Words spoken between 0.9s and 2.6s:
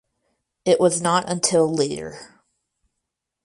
not until later.